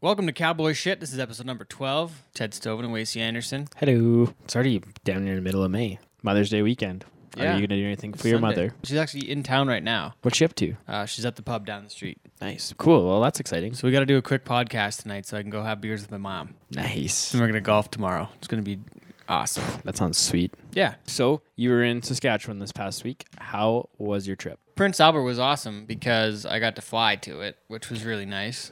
[0.00, 1.00] Welcome to Cowboy Shit.
[1.00, 2.22] This is episode number 12.
[2.32, 3.66] Ted Stovin and Wasey Anderson.
[3.76, 4.32] Hello.
[4.44, 5.98] It's already down near the middle of May.
[6.22, 7.04] Mother's Day weekend.
[7.36, 7.52] Yeah.
[7.54, 8.48] Are you gonna do anything for your Sunday.
[8.62, 8.74] mother?
[8.84, 10.14] She's actually in town right now.
[10.22, 10.74] What's she up to?
[10.86, 12.18] Uh, she's at the pub down the street.
[12.40, 12.72] Nice.
[12.78, 13.08] Cool.
[13.08, 13.74] Well, that's exciting.
[13.74, 16.02] So we got to do a quick podcast tonight so I can go have beers
[16.02, 16.54] with my mom.
[16.70, 17.32] Nice.
[17.32, 18.28] And we're going to golf tomorrow.
[18.38, 18.80] It's going to be
[19.28, 19.64] awesome.
[19.84, 20.54] That sounds sweet.
[20.72, 20.94] Yeah.
[21.06, 23.26] So you were in Saskatchewan this past week.
[23.38, 24.58] How was your trip?
[24.76, 28.70] Prince Albert was awesome because I got to fly to it, which was really nice.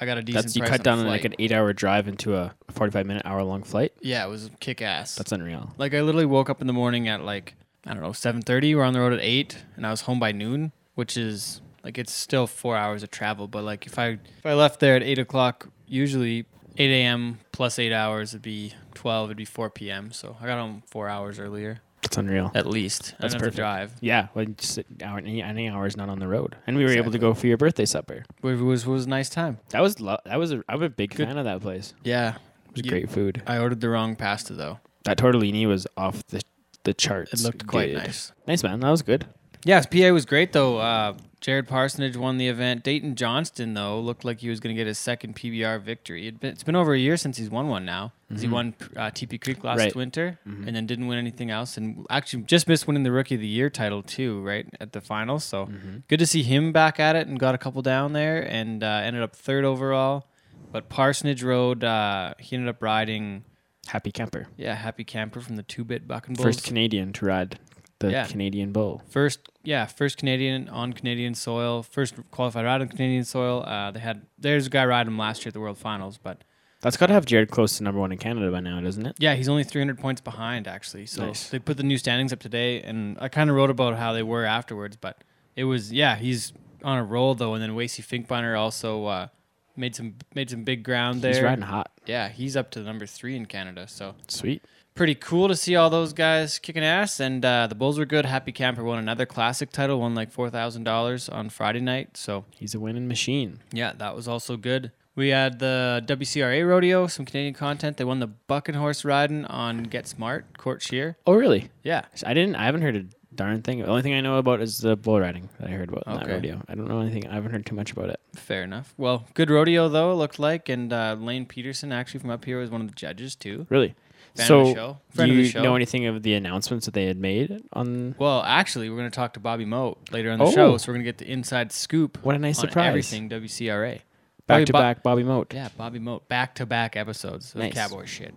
[0.00, 2.34] I got a decent That's you price cut on down like an eight-hour drive into
[2.34, 3.92] a forty-five minute, hour-long flight.
[4.00, 5.14] Yeah, it was kick ass.
[5.14, 5.74] That's unreal.
[5.76, 7.54] Like I literally woke up in the morning at like
[7.86, 8.74] I don't know seven thirty.
[8.74, 11.98] We're on the road at eight, and I was home by noon, which is like
[11.98, 13.46] it's still four hours of travel.
[13.46, 16.46] But like if I if I left there at eight o'clock, usually
[16.78, 17.38] eight a.m.
[17.52, 19.28] plus eight hours would be twelve.
[19.28, 20.12] It'd be four p.m.
[20.12, 21.80] So I got home four hours earlier
[22.10, 22.50] That's unreal.
[22.54, 23.14] at least.
[23.20, 23.56] That's perfect.
[23.56, 23.92] drive.
[24.00, 24.28] Yeah.
[24.34, 27.16] Well, just hour, any, any hours not on the road, and we were able to
[27.16, 27.18] Exactly.
[27.20, 28.24] go for your birthday supper.
[28.42, 29.58] It was was a nice time.
[29.70, 31.94] That was lo- that was a, I'm a big fan of that place.
[32.02, 32.34] Yeah,
[32.70, 33.42] It was You- great food.
[33.46, 34.80] I ordered the wrong pasta though.
[35.04, 36.42] That tortellini was off the
[36.84, 37.32] the charts.
[37.32, 37.98] It looked quite good.
[37.98, 38.32] nice.
[38.46, 38.80] Nice man.
[38.80, 39.26] That was good.
[39.64, 40.78] Yes, PA was great though.
[40.78, 42.84] Uh, Jared Parsonage won the event.
[42.84, 46.26] Dayton Johnston though looked like he was going to get his second PBR victory.
[46.26, 48.12] It'd been, it's been over a year since he's won one now.
[48.28, 48.50] He Mhm.
[48.50, 49.96] won uh, Teepee Creek last Right.
[49.96, 50.66] winter Mhm.
[50.66, 53.46] and then didn't win anything else, and actually just missed winning the Rookie of the
[53.48, 55.44] Year title too, right at the finals.
[55.44, 56.02] So Mhm.
[56.08, 59.00] good to see him back at it and got a couple down there and uh,
[59.02, 60.26] ended up third overall.
[60.70, 61.82] But Parsonage rode.
[61.82, 63.44] Uh, he ended up riding.
[63.86, 64.46] Happy camper.
[64.56, 66.44] Yeah, Happy Camper from the Two Bit Buck and Bulls.
[66.44, 67.58] First Canadian to ride
[67.98, 68.26] the Yeah.
[68.26, 69.02] Canadian Bull.
[69.08, 73.62] First, yeah, first Canadian on Canadian soil, first qualified ride on Canadian soil.
[73.66, 76.42] Uh, they had there's a guy riding him last year at the World Finals, but
[76.80, 79.16] That's got to have Jared close to number one in Canada by now, doesn't it?
[79.18, 81.06] yeah, he's only 300 points behind actually.
[81.06, 81.50] So Nice.
[81.50, 84.22] they put the new standings up today, and I kind of wrote about how they
[84.22, 85.22] were afterwards, but
[85.56, 89.28] it was yeah, he's on a roll though, and then Wasey Finkbeiner also uh,
[89.76, 91.34] made some made some big ground there.
[91.34, 91.90] He's riding hot.
[92.06, 94.64] Yeah, he's up to number three in Canada, so Sweet.
[95.00, 97.20] Pretty cool to see all those guys kicking ass.
[97.20, 98.26] And uh, the Bulls were good.
[98.26, 102.18] Happy Camper won another classic title, won like four thousand dollars on Friday night.
[102.18, 103.60] So He's a winning machine.
[103.72, 104.92] yeah, that was also good.
[105.16, 107.96] We had the WCRA rodeo, some Canadian content.
[107.96, 111.16] They won the buck and horse riding on Get Smart, Cort Scheer.
[111.26, 111.70] Oh, really?
[111.82, 112.56] Yeah, I didn't.
[112.56, 113.78] I haven't heard a darn thing.
[113.78, 116.12] The only thing I know about is the bull riding that I heard about in
[116.12, 116.60] that rodeo.
[116.68, 117.26] I don't know anything.
[117.26, 118.20] I haven't heard too much about it.
[118.34, 118.92] fair enough.
[118.98, 120.68] Well, good rodeo though, it looked like.
[120.68, 123.66] And uh, Lane Peterson, actually from up here, was one of the judges too.
[123.70, 123.94] Really.
[124.36, 124.98] Fan so, of the show.
[125.16, 125.62] do you of the show.
[125.62, 128.14] know anything of the announcements that they had made on?
[128.18, 130.50] well, actually, we're going to talk to Bobby Mote later on the Oh.
[130.52, 132.86] show, so we're going to get the inside scoop What a nice surprise!
[132.88, 133.92] everything WCRA.
[133.94, 134.02] Back
[134.46, 135.54] Bobby to Bo- back, Bobby Mote.
[135.54, 136.28] Yeah, Bobby Mote.
[136.28, 137.74] Back to back episodes of Nice.
[137.74, 138.34] Cowboy shit.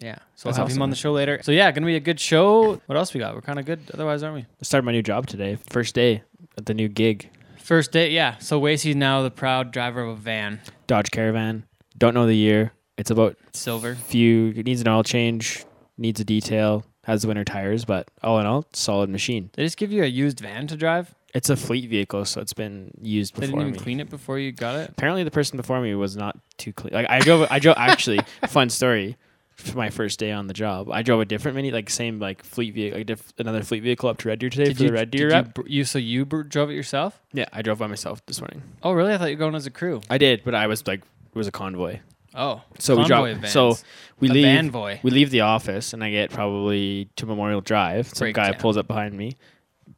[0.00, 0.16] Yeah.
[0.34, 1.40] So That's I'll have him on the show later.
[1.42, 2.82] So yeah, gonna be a good show.
[2.84, 3.34] What else we got?
[3.34, 4.40] We're kinda good otherwise, aren't we?
[4.42, 5.56] I started my new job today.
[5.70, 6.22] First day
[6.58, 7.30] at the new gig.
[7.58, 8.36] First day, yeah.
[8.36, 10.60] So Wasey's now the proud driver of a van.
[10.86, 11.64] Dodge Caravan.
[11.96, 12.72] Don't know the year.
[12.98, 13.94] It's about Silver.
[13.94, 14.48] few.
[14.56, 15.64] It needs an oil change.
[15.98, 16.84] Needs a detail.
[17.04, 19.50] Has winter tires, but all in all, solid machine.
[19.54, 21.14] They just give you a used van to drive?
[21.34, 23.46] It's a fleet vehicle, so it's been used before.
[23.46, 23.78] They didn't even me.
[23.78, 24.90] clean it before you got it?
[24.90, 26.92] Apparently, the person before me was not too clean.
[26.94, 27.46] Like I drove.
[27.50, 27.76] I drove.
[27.78, 29.16] Actually, fun story.
[29.56, 32.42] For my first day on the job, I drove a different mini, like same like
[32.44, 34.92] fleet vehicle, like diff- another fleet vehicle up to Red Deer today for you, the
[34.94, 35.58] Red Deer did rep.
[35.60, 37.22] you, you so you br- drove it yourself?
[37.32, 38.62] yeah, I drove by myself this morning.
[38.82, 39.14] Oh really?
[39.14, 40.02] I thought you were going as a crew.
[40.10, 42.00] I did, but I was like, it was a convoy.
[42.36, 42.62] Oh.
[42.78, 43.38] So we drove.
[43.38, 43.50] vans.
[43.52, 43.76] So
[44.20, 44.44] we a leave.
[44.46, 45.02] vanvoy.
[45.02, 48.08] We leave the office, and I get probably to Memorial Drive.
[48.14, 49.36] Some guy pulls up behind me,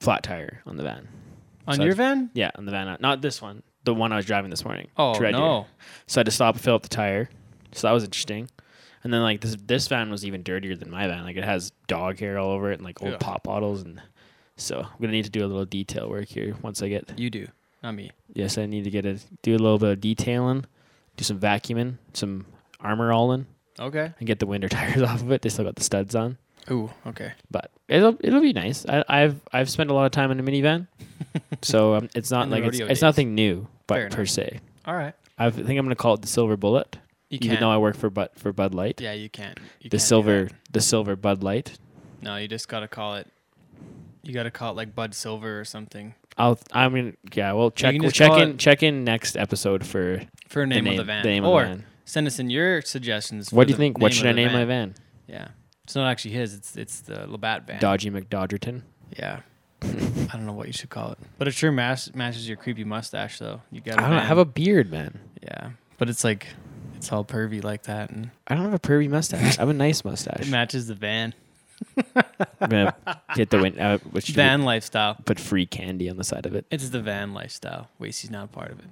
[0.01, 1.09] flat tire on the van.
[1.67, 2.31] On so your I- van?
[2.35, 4.89] Yeah, on the van, not this one, the one I was driving this morning.
[4.97, 5.41] Oh Red Deer.
[5.41, 5.67] no.
[6.07, 7.29] So I had to stop and fill up the tire.
[7.73, 8.49] So that was interesting.
[9.05, 11.25] And then like this this van was even dirtier than my van.
[11.25, 13.21] Like it has dog hair all over it and like old Ugh.
[13.21, 14.01] pop bottles and
[14.57, 17.31] so I'm gonna need to do a little detail work here once I get You
[17.31, 17.47] do.
[17.83, 18.11] Not me.
[18.35, 20.65] yes, I need to get a do a little bit of detailing,
[21.19, 22.47] do some vacuuming, some
[22.81, 23.47] armor all in,
[23.79, 24.13] Okay.
[24.19, 25.43] and get the winter tires off of it.
[25.43, 26.39] They still got the studs on.
[26.71, 27.33] Ooh, okay.
[27.51, 28.87] But it'll it'll be nice.
[28.89, 30.87] I, I've I've spent a lot of time in a minivan,
[31.63, 33.03] so um, it's not In the like it's, rodeo it's days.
[33.03, 34.29] nothing new, but Fair per enough.
[34.31, 34.61] se.
[34.87, 35.15] All right.
[35.39, 36.97] I think I'm gonna call it the silver bullet,
[37.31, 37.61] You even can.
[37.61, 39.01] though I work for Bud for Bud Light.
[39.01, 39.59] yeah, you can't.
[39.81, 40.53] You the can't do silver that.
[40.73, 41.79] the silver Bud Light.
[42.21, 43.29] No, you just gotta call it.
[44.23, 47.53] You gotta call it like Bud Silver or something I'll I'm gonna yeah.
[47.53, 50.63] Well, check can we'll just check call in it- check in next episode for for
[50.63, 51.23] a name, the name of the van.
[51.23, 51.85] The name or of the van.
[52.05, 53.53] send us in your suggestions.
[53.53, 53.99] What do you think?
[53.99, 54.95] What should I name my van?
[55.27, 55.49] Yeah,
[55.85, 56.55] it's not actually his.
[56.55, 57.81] It's it's the Labatt van.
[57.81, 58.83] Dodgy McDodgerton.
[59.17, 59.41] Yeah.
[59.83, 59.87] I
[60.33, 63.39] don't know what you should call it, but it sure mas- matches your creepy mustache
[63.39, 63.63] though.
[63.71, 64.01] You got.
[64.01, 65.21] I don't have a beard, man.
[65.41, 66.49] Yeah, but it's like,
[66.97, 69.57] it's all pervy like that, and I don't have a pervy mustache.
[69.57, 70.41] I have a nice mustache.
[70.41, 71.33] it matches the van.
[72.61, 72.97] I'm gonna
[73.37, 73.79] hit the win.
[73.79, 75.17] Uh, Van lifestyle.
[75.25, 76.67] Put free candy on the side of it.
[76.73, 77.89] It's the van lifestyle.
[78.01, 78.87] Wasey's not a part of it.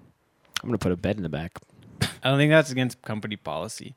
[0.67, 1.59] I'm gonna put a bed in the back.
[2.25, 3.95] I don't think that's against company policy.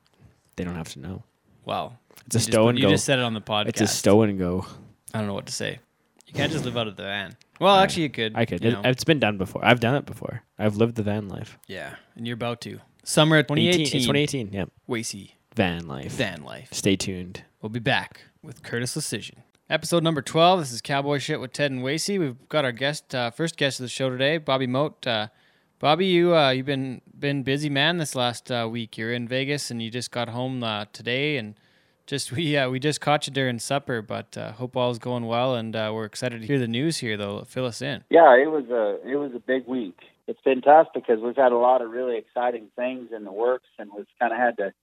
[0.54, 1.24] They don't have to know.
[1.64, 1.98] Wow.
[2.26, 2.88] It's a you just, stow and you go.
[2.90, 3.68] You just said it on the podcast.
[3.70, 4.64] It's a stow and go.
[5.12, 5.80] I don't know what to say.
[6.28, 7.36] You can't just live out of the van.
[7.58, 7.82] Well, Yeah.
[7.82, 8.36] actually, you could.
[8.36, 8.62] I could.
[8.62, 8.82] you It, know.
[8.84, 9.64] it's been done before.
[9.64, 10.42] I've done it before.
[10.60, 11.58] I've lived the van life.
[11.66, 12.78] yeah, and you're about to.
[13.02, 13.80] Summer 18 2018.
[13.82, 14.52] It's 2018.
[14.52, 14.70] Yep.
[14.88, 16.12] Wacy Van life.
[16.12, 16.68] van life.
[16.70, 17.42] Stay tuned.
[17.60, 19.42] We'll be back with Curtis Decision.
[19.68, 20.60] Episode number 12.
[20.60, 22.18] This is Cowboy Shit with Ted and Wacy.
[22.20, 25.04] We've got our guest, uh, first guest of the show today, Bobby Mote.
[25.06, 25.28] Uh,
[25.80, 28.98] Bobby, you uh, you've been been busy man this last uh, week.
[28.98, 31.54] You're in Vegas and you just got home uh, today, and
[32.06, 34.02] just we uh, we just caught you during supper.
[34.02, 37.16] But uh, hope all's going well, and uh, we're excited to hear the news here.
[37.16, 38.04] Though, fill us in.
[38.10, 39.98] Yeah, it was a it was a big week.
[40.26, 43.68] It's been tough because we've had a lot of really exciting things in the works,
[43.78, 44.74] and we've kind of had to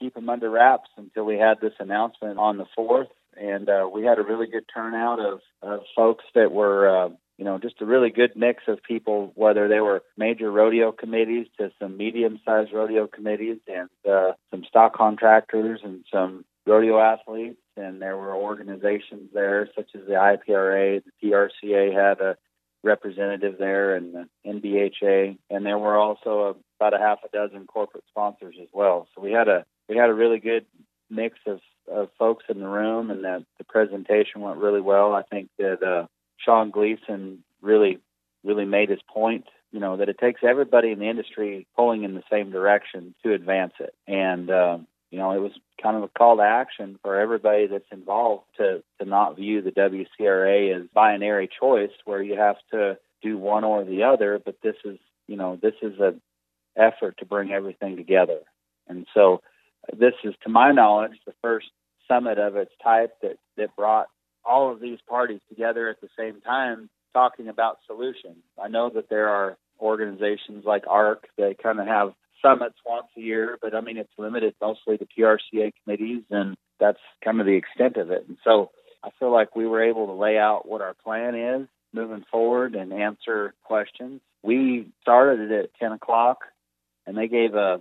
[0.00, 3.08] keep them under wraps until we had this announcement on the fourth.
[3.40, 7.80] And we had a really good turnout of, of folks that were, you know, just
[7.80, 12.70] a really good mix of people, whether they were major rodeo committees to some medium-sized
[12.70, 17.56] rodeo committees, and uh, some stock contractors and some rodeo athletes.
[17.78, 22.36] And there were organizations there, such as the IPRA, the PRCA had a
[22.82, 28.04] representative there and the NBHA, and there were also about a half a dozen corporate
[28.10, 29.08] sponsors as well.
[29.14, 30.66] So we had a we had a really good
[31.08, 31.60] mix of,
[31.90, 35.14] of folks in the room, and the, the presentation went really well.
[35.14, 36.06] I think that uh,
[36.44, 37.98] Sean Gleason really
[38.42, 39.44] really made his point.
[39.72, 43.32] You know that it takes everybody in the industry pulling in the same direction to
[43.32, 45.52] advance it, and um, you know it was
[45.82, 49.70] kind of a call to action for everybody that's involved to to not view the
[49.70, 54.76] WCRA as binary choice where you have to do one or the other, but this
[54.84, 54.98] is
[55.28, 56.14] you know this is a
[56.76, 58.40] effort to bring everything together,
[58.88, 59.40] and so
[59.96, 61.66] this is, to my knowledge, the first
[62.06, 64.08] summit of its type that that brought
[64.44, 68.42] all of these parties together at the same time talking about solutions.
[68.62, 73.20] I know that there are organizations like ARC that kind of have summits once a
[73.20, 77.56] year, but I mean it's limited mostly to PRCA committees, and that's kind of the
[77.56, 78.24] extent of it.
[78.28, 78.70] And so
[79.02, 82.74] I feel like we were able to lay out what our plan is moving forward
[82.74, 84.20] and answer questions.
[84.42, 86.38] We started it at 10 o'clock,
[87.06, 87.80] and they gave a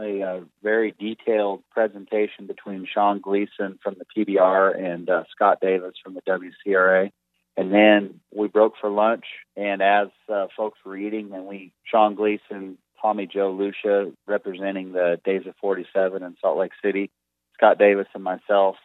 [0.00, 5.94] a, uh very detailed presentation between Sean Gleason from the PBR and uh, Scott Davis
[6.02, 7.10] from the WCRA.
[7.56, 9.24] And then we broke for lunch,
[9.56, 15.20] and as uh, folks were eating, and we Sean Gleason, Tommy Joe Lucia, representing the
[15.24, 17.10] Days of 47 in Salt Lake City,
[17.54, 18.76] Scott Davis and myself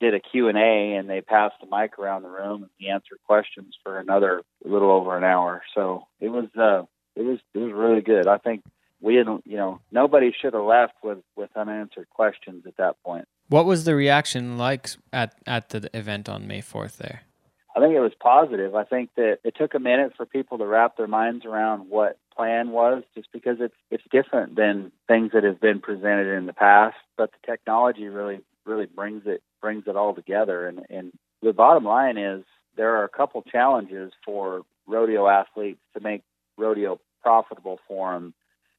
[0.00, 3.76] did a Q&A, and they passed the mic around the room, and we answered questions
[3.82, 5.62] for another little over an hour.
[5.74, 6.82] So it was uh,
[7.16, 8.26] it was it was really good.
[8.26, 8.64] I think
[9.00, 13.26] we didn't, you know, nobody should have left with with unanswered questions at that point.
[13.48, 16.96] What was the reaction like at at the event on May 4th?
[16.96, 17.22] There.
[17.76, 18.74] I think it was positive.
[18.74, 22.18] I think that it took a minute for people to wrap their minds around what
[22.34, 26.52] plan was, just because it's it's different than things that have been presented in the
[26.52, 26.96] past.
[27.16, 30.66] But the technology really really brings it brings it all together.
[30.66, 31.12] And and
[31.42, 32.44] the bottom line is
[32.76, 36.22] there are a couple challenges for rodeo athletes to make
[36.56, 38.34] rodeo profitable for them.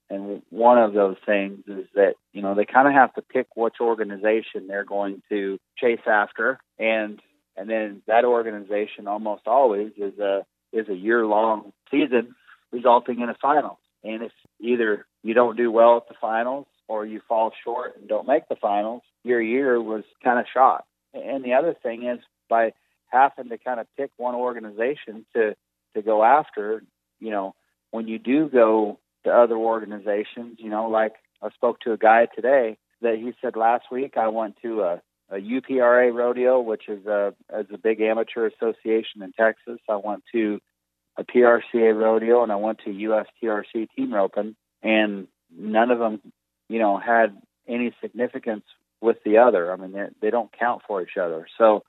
[0.09, 3.47] And one of those things is that you know they kind of have to pick
[3.55, 7.21] which organization they're going to chase after, and
[7.55, 12.35] and then that organization almost always is a is a year long season
[12.71, 13.77] resulting in a finals.
[14.03, 18.07] And if either you don't do well at the finals or you fall short and
[18.07, 20.85] don't make the finals, your year was kind of shot.
[21.13, 22.73] And the other thing is by
[23.07, 25.55] having to kind of pick one organization to
[25.95, 26.83] to go after,
[27.19, 27.55] you know,
[27.91, 32.27] when you do go to other organizations, you know, like I spoke to a guy
[32.33, 37.05] today that he said last week I went to a a UPRA rodeo, which is
[37.05, 39.79] a is a big amateur association in Texas.
[39.87, 40.59] I went to
[41.17, 46.19] a PRCA rodeo, and I went to USTRC team roping, and none of them,
[46.67, 48.63] you know, had any significance
[49.01, 49.71] with the other.
[49.71, 51.47] I mean, they don't count for each other.
[51.57, 51.83] So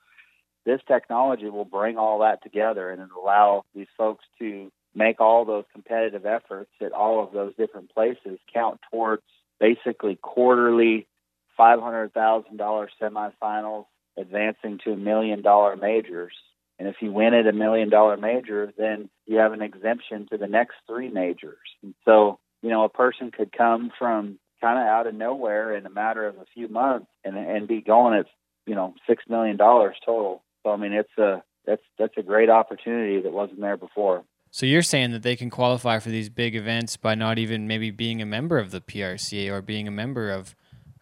[0.65, 5.45] this technology will bring all that together and it'll allow these folks to make all
[5.45, 9.23] those competitive efforts at all of those different places count towards
[9.59, 11.07] basically quarterly
[11.55, 13.85] five hundred thousand dollar semifinals
[14.17, 16.33] advancing to a million dollar majors.
[16.79, 20.37] And if you win at a million dollar major, then you have an exemption to
[20.37, 21.59] the next three majors.
[21.83, 25.85] And so, you know, a person could come from kind of out of nowhere in
[25.85, 28.25] a matter of a few months and and be going at,
[28.65, 30.43] you know, six million dollars total.
[30.63, 34.23] So I mean it's a that's that's a great opportunity that wasn't there before.
[34.51, 37.89] So you're saying that they can qualify for these big events by not even maybe
[37.89, 40.55] being a member of the PRCA or being a member of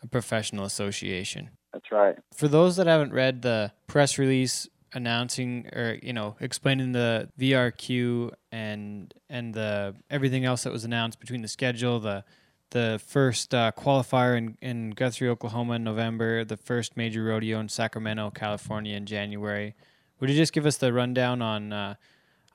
[0.04, 1.50] a professional association.
[1.74, 2.16] That's right.
[2.34, 8.32] For those that haven't read the press release announcing or you know explaining the VRQ
[8.52, 12.24] and and the everything else that was announced between the schedule, the
[12.72, 17.68] the first uh, qualifier in, in Guthrie, Oklahoma in November, the first major rodeo in
[17.68, 19.74] Sacramento, California in January.
[20.20, 21.96] Would you just give us the rundown on uh,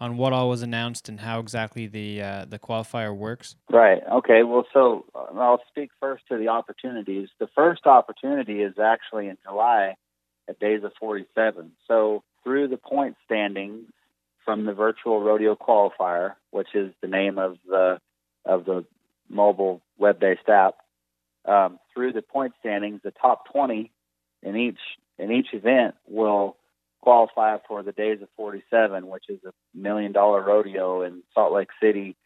[0.05, 3.57] on what all was announced and how exactly the uh, the qualifier works?
[3.71, 4.03] Right.
[4.13, 4.43] Okay.
[4.43, 7.29] Well, so uh, I'll speak first to the opportunities.
[7.41, 9.95] The first opportunity is actually in July
[10.47, 11.73] at Days of 47.
[11.89, 13.87] So through the point standings
[14.45, 17.99] from the virtual rodeo qualifier, which is the name of the
[18.45, 18.85] of the
[19.31, 20.75] mobile web-based app,
[21.47, 23.91] um, through the point standings, the top 20
[24.43, 24.81] in each
[25.19, 26.57] in each event will
[27.05, 31.69] qualify for the Days of 47, which is a million dollar rodeo in Salt Lake
[31.81, 32.17] City,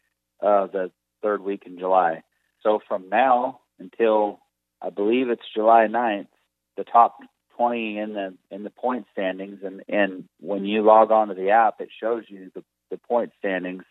[0.41, 2.23] uh, the third week in July.
[2.63, 4.39] So from now until
[4.81, 6.29] I believe it's July 9th,
[6.77, 7.19] the top
[7.57, 11.51] 20 in the in the point standings, and and when you log on to the
[11.51, 13.83] app, it shows you the the point standings.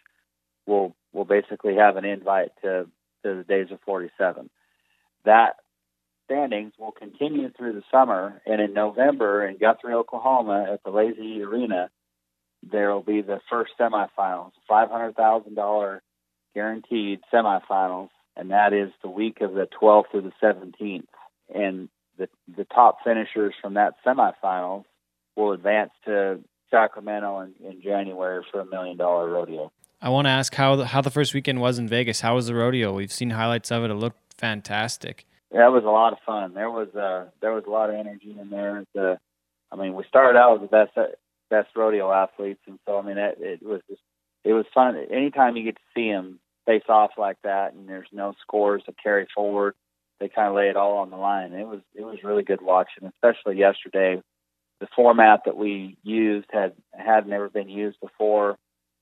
[0.66, 2.88] Will will basically have an invite to
[3.24, 4.50] to the Days of 47.
[5.26, 5.56] That
[6.28, 11.42] standings will continue through the summer, and in November in Guthrie, Oklahoma, at the Lazy
[11.42, 11.90] Arena,
[12.62, 16.02] there will be the first semifinals, five hundred thousand dollar
[16.54, 21.06] guaranteed semifinals, and that is the week of the 12th through the 17th.
[21.54, 24.84] And the the top finishers from that semifinals
[25.36, 29.72] will advance to Sacramento in, in January for a million dollar rodeo.
[30.02, 32.22] I want to ask how the, how the first weekend was in Vegas.
[32.22, 32.94] How was the rodeo?
[32.94, 33.92] We've seen highlights of it.
[33.92, 35.26] It looked fantastic.
[35.52, 36.54] That was a lot of fun.
[36.54, 38.84] There was uh there was a lot of energy in there.
[38.94, 39.18] The,
[39.72, 40.98] I mean, we started out with the best
[41.50, 44.02] best rodeo athletes, and so I mean, it, it was just
[44.44, 44.98] it was fun.
[45.10, 48.94] Anytime you get to see them face off like that, and there's no scores to
[49.02, 49.74] carry forward,
[50.20, 51.54] they kind of lay it all on the line.
[51.54, 54.22] It was it was really good watching, especially yesterday.
[54.80, 58.58] The format that we used had had never been used before,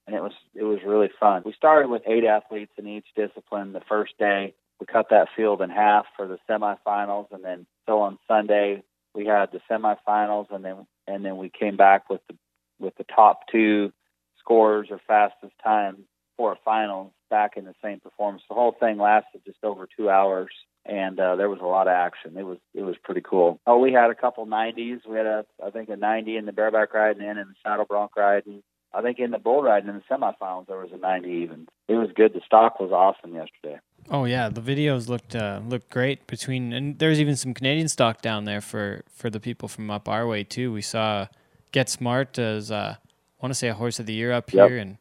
[0.06, 1.42] and it was it was really fun.
[1.44, 5.62] We started with eight athletes in each discipline the first day we cut that field
[5.62, 10.64] in half for the semifinals, and then so on Sunday we had the semifinals, and
[10.64, 12.36] then and then we came back with the
[12.80, 13.92] with the top two
[14.40, 16.06] scores or fastest time
[16.38, 18.44] for finals back in the same performance.
[18.48, 20.52] The whole thing lasted just over two hours,
[20.86, 22.38] and uh, there was a lot of action.
[22.38, 23.60] It was it was pretty cool.
[23.66, 25.08] Oh, we had a couple 90s.
[25.08, 27.86] We had a I think a 90 in the bareback riding and in the saddle
[27.86, 28.62] bronc riding.
[28.94, 31.68] I think in the bull riding in the semifinals there was a 90 even.
[31.88, 32.34] It was good.
[32.34, 33.80] The stock was awesome yesterday.
[34.10, 38.22] Oh yeah, the videos looked uh, looked great between, and there's even some Canadian stock
[38.22, 40.72] down there for for the people from up our way too.
[40.72, 41.28] We saw
[41.72, 44.70] Get Smart as uh, I want to say a horse of the year up Yep.
[44.70, 44.98] here, and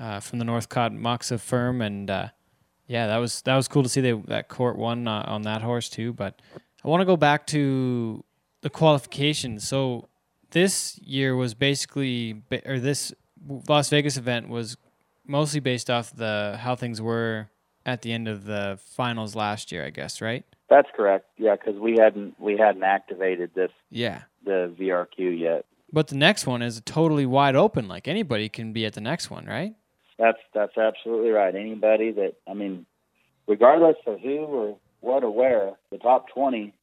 [0.00, 2.28] uh, from the Northcott Macza firm, and uh,
[2.88, 5.62] yeah, that was that was cool to see they, that Cort won uh, on that
[5.62, 6.12] horse too.
[6.12, 6.42] But
[6.84, 8.24] I want to go back to
[8.62, 9.66] the qualifications.
[9.66, 10.08] So
[10.50, 13.14] this year was basically, or this
[13.68, 14.76] Las Vegas event was
[15.24, 17.48] mostly based off the how things were
[17.86, 20.44] at the end of the finals last year, I guess, right?
[20.68, 21.26] That's correct.
[21.36, 24.22] Yeah, because we hadn't we hadn't activated this Yeah.
[24.44, 25.64] the VRQ yet.
[25.92, 27.88] But the next one is totally wide open.
[27.88, 29.74] Like anybody can be at the next one, right?
[30.18, 31.54] That's that's absolutely right.
[31.54, 32.86] Anybody that I mean,
[33.48, 36.74] regardless of who or what or where, the top twenty,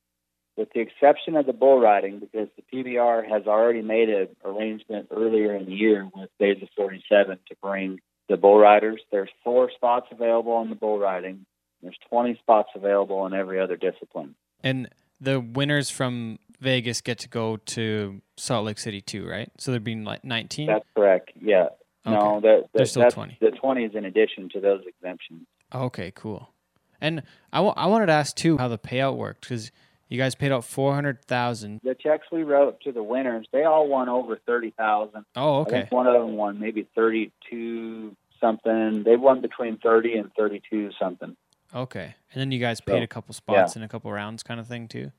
[0.58, 5.08] with the exception of the bull riding, because the PBR has already made an arrangement
[5.12, 9.02] earlier in the year with Days of Forty Seven to bring the bull riders.
[9.12, 11.46] There's four spots available in the bull riding.
[11.82, 14.36] There's twenty spots available in every other discipline.
[14.64, 14.90] And
[15.22, 19.50] the winners from Vegas get to go to Salt Lake City too, right?
[19.58, 20.68] So there'd be like 19.
[20.68, 21.32] That's correct.
[21.40, 21.68] Yeah.
[22.06, 23.38] No, that, that There's still 20.
[23.42, 25.46] the twenty is in addition to those exemptions.
[25.74, 26.54] Okay, cool.
[27.02, 29.72] And I I wanted to ask too how the payout worked because
[30.10, 31.82] you guys paid out 400,000.
[31.84, 35.26] The checks we wrote to the winners, they all won over thirty thousand.
[35.36, 35.88] Oh, okay.
[35.90, 39.04] one of them won maybe thirty-two something.
[39.04, 41.36] They won between thirty and thirty-two something.
[41.76, 42.16] Okay.
[42.32, 44.68] And then you guys paid So, a couple spots in a couple rounds kind of
[44.68, 45.12] thing too.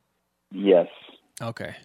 [0.50, 0.88] Yes.
[1.42, 1.76] Okay.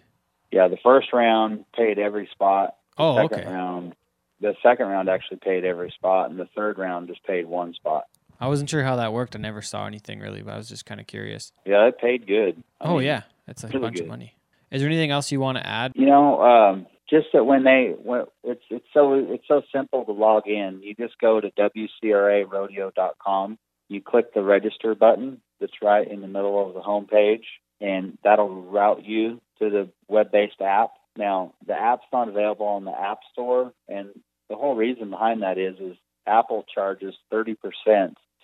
[0.50, 0.68] Yeah.
[0.68, 2.76] The first round paid every spot.
[2.96, 3.52] Oh, second okay.
[3.52, 3.94] round,
[4.40, 8.04] the second round actually paid every spot, and the third round just paid one spot.
[8.44, 9.34] I wasn't sure how that worked.
[9.34, 11.50] I never saw anything really, but I was just kind of curious.
[11.64, 12.62] Yeah, it paid good.
[12.78, 14.36] I oh mean, yeah, that's a really bunch of money.
[14.70, 15.92] Is there anything else you want to add?
[15.94, 20.12] You know, um, just that when they when it's it's so it's so simple to
[20.12, 20.82] log in.
[20.82, 23.58] You just go to wcrarodeo.com.
[23.88, 27.46] You click the register button that's right in the middle of the home page,
[27.80, 30.90] and that'll route you to the web-based app.
[31.16, 34.10] Now, the app's not available on the App Store, and
[34.50, 35.96] the whole reason behind that is is
[36.26, 37.56] Apple charges 30%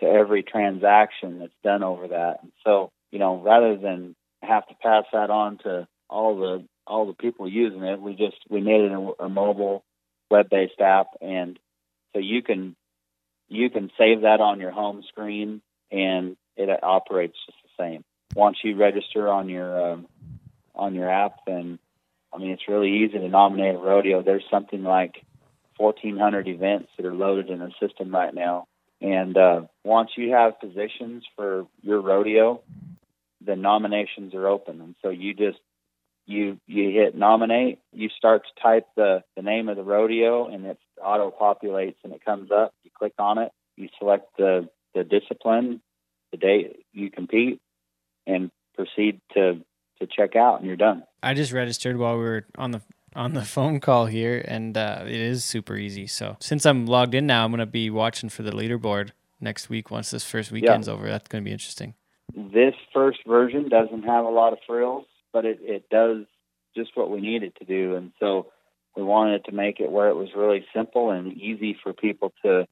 [0.00, 2.38] to every transaction that's done over that.
[2.42, 7.07] And so, you know, rather than have to pass that on to all the all
[7.07, 9.85] the people using it, we just we made it a, a mobile
[10.30, 11.59] web-based app, and
[12.12, 12.75] so you can
[13.49, 18.04] you can save that on your home screen and it operates just the same.
[18.35, 20.07] Once you register on your um,
[20.75, 21.78] on your app, then
[22.33, 24.23] I mean it's really easy to nominate a rodeo.
[24.23, 25.25] There's something like
[25.78, 28.66] 1,400 events that are loaded in the system right now,
[29.00, 32.62] and uh, once you have positions for your rodeo,
[33.45, 35.59] the nominations are open, and so you just
[36.26, 40.66] you you hit nominate, you start to type the the name of the rodeo, and
[40.66, 42.75] it auto populates and it comes up.
[42.85, 45.80] You click on it, you select the the discipline,
[46.30, 47.61] the day you compete,
[48.26, 49.64] and proceed to
[50.00, 51.04] to check out, and you're done.
[51.23, 52.83] I just registered while we were on the
[53.14, 56.07] on the phone call here, and uh, it is super easy.
[56.07, 59.90] So since I'm logged in now, I'm gonna be watching for the leaderboard next week
[59.90, 60.95] once this first weekend's yeah.
[60.95, 61.09] over.
[61.09, 61.95] That's gonna be interesting.
[62.35, 66.25] This first version doesn't have a lot of frills but it, it does
[66.76, 67.97] just what we need it to do.
[67.97, 68.47] And so
[68.97, 72.67] we wanted to make it where it was really simple and easy for people to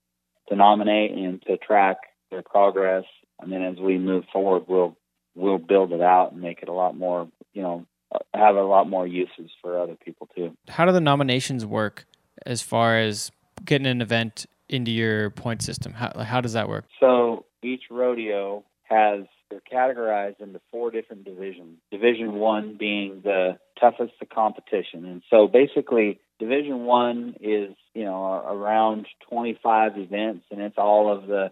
[0.48, 1.98] to nominate and to track
[2.30, 3.04] their progress.
[3.38, 4.96] And then as we move forward, we'll
[5.34, 7.86] we'll build it out and make it a lot more, you know,
[8.34, 10.56] have a lot more uses for other people too.
[10.68, 12.06] How do the nominations work
[12.46, 13.30] as far as
[13.64, 15.92] getting an event into your point system?
[15.94, 16.86] How how does that work?
[17.00, 21.78] So each rodeo has they're categorized into four different divisions.
[21.90, 28.24] Division one being the toughest the competition, and so basically, Division one is you know
[28.24, 31.50] around 25 events, and it's all of the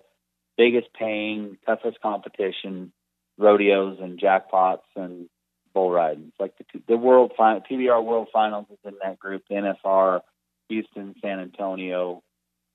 [0.57, 2.93] biggest paying, toughest competition
[3.39, 5.29] rodeos and jackpots and
[5.77, 6.33] bull riding.
[6.41, 9.43] Like the the world final, PBR World Finals is in that group.
[9.49, 10.23] The NFR,
[10.71, 12.23] Houston, San Antonio.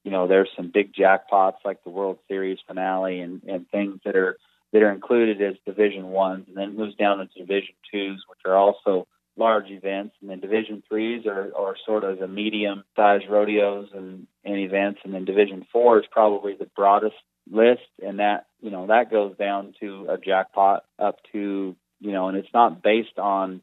[0.04, 4.16] You know, there's some big jackpots like the World Series finale and and things that
[4.16, 4.38] are
[4.72, 8.56] that are included as Division Ones, and then moves down into Division Twos, which are
[8.56, 14.28] also large events, and then Division Threes are, are sort of the medium-sized rodeos and,
[14.44, 17.16] and events, and then Division Four is probably the broadest
[17.50, 22.28] list, and that you know that goes down to a jackpot up to you know,
[22.28, 23.62] and it's not based on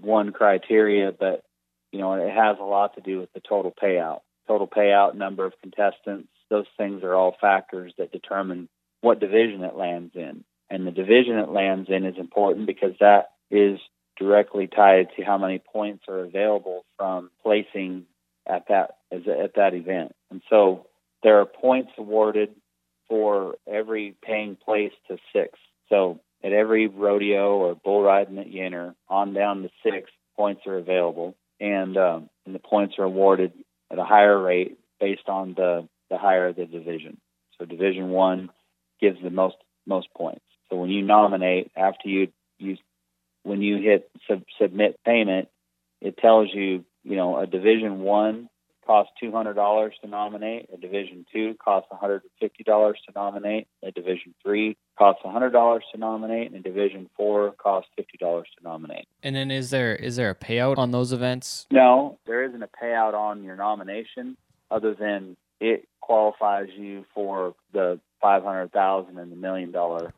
[0.00, 1.42] one criteria, but
[1.90, 5.44] you know, it has a lot to do with the total payout, total payout, number
[5.46, 6.28] of contestants.
[6.50, 8.68] Those things are all factors that determine
[9.00, 10.44] what division it lands in.
[10.70, 13.78] And the division it lands in is important because that is
[14.18, 18.04] directly tied to how many points are available from placing
[18.46, 20.12] at that at that event.
[20.30, 20.86] And so
[21.22, 22.50] there are points awarded
[23.08, 25.58] for every paying place to six.
[25.88, 30.62] So at every rodeo or bull riding that you enter, on down to six points
[30.66, 33.52] are available, and um, and the points are awarded
[33.90, 37.18] at a higher rate based on the the higher the division.
[37.58, 38.50] So Division One
[39.00, 40.44] gives the most most points.
[40.70, 42.76] So when you nominate after you you
[43.42, 45.48] when you hit sub, submit payment,
[46.00, 48.48] it tells you you know a Division One
[48.86, 52.98] costs two hundred dollars to nominate, a Division Two costs one hundred and fifty dollars
[53.06, 57.90] to nominate, a Division Three costs hundred dollars to nominate, and a Division Four costs
[57.96, 59.06] fifty dollars to nominate.
[59.22, 61.66] And then is there is there a payout on those events?
[61.70, 64.36] No, there isn't a payout on your nomination,
[64.70, 70.12] other than it qualifies you for the five hundred thousand and the million dollar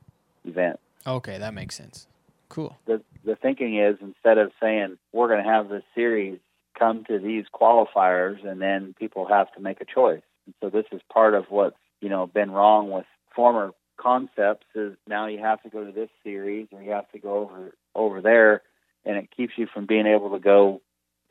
[0.45, 0.81] event.
[1.07, 2.07] Okay, that makes sense.
[2.49, 2.77] Cool.
[2.87, 6.39] The the thinking is instead of saying we're going to have this series
[6.79, 10.23] come to these qualifiers and then people have to make a choice.
[10.47, 14.97] And so this is part of what's you know been wrong with former concepts is
[15.07, 18.21] now you have to go to this series or you have to go over over
[18.21, 18.63] there
[19.05, 20.81] and it keeps you from being able to go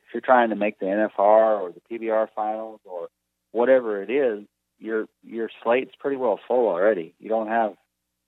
[0.06, 3.08] if you're trying to make the NFR or the PBR finals or
[3.52, 4.44] whatever it is
[4.80, 7.14] your your slate's pretty well full already.
[7.20, 7.74] You don't have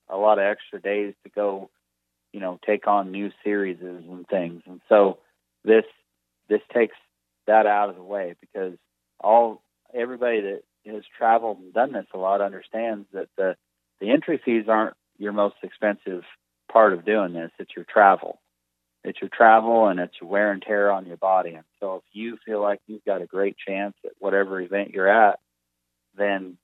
[0.08, 1.70] a lot of extra days to go,
[2.32, 4.62] you know, take on new series and things.
[4.66, 5.18] And so
[5.64, 5.84] this
[6.48, 6.96] this takes
[7.46, 8.74] that out of the way because
[9.18, 9.62] all
[9.94, 13.56] everybody that has traveled and done this a lot understands that the
[14.02, 16.24] the entry fees aren't your most expensive
[16.70, 17.52] part of doing this.
[17.60, 18.40] It's your travel.
[19.04, 21.54] It's your travel and it's wear and tear on your body.
[21.54, 25.08] And so if you feel like you've got a great chance at whatever event you're
[25.08, 25.38] at,
[26.18, 26.58] then